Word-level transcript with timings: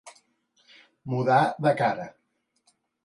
Mudar 1.13 1.41
de 1.67 1.75
cara. 1.83 2.09